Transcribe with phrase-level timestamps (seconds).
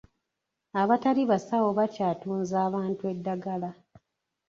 [0.81, 3.69] Abatali basawo bakyatunza abantu eddagala.